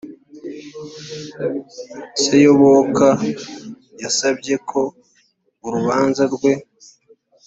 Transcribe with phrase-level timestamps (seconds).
[2.21, 3.07] seyoboka
[4.03, 4.81] yasabye ko
[5.65, 6.53] urubanza rwe